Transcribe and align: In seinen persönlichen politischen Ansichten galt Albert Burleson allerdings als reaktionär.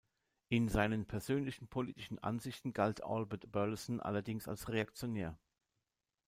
In 0.49 0.67
seinen 0.67 1.05
persönlichen 1.05 1.67
politischen 1.67 2.17
Ansichten 2.17 2.73
galt 2.73 3.03
Albert 3.03 3.51
Burleson 3.51 3.99
allerdings 3.99 4.47
als 4.47 4.67
reaktionär. 4.67 5.37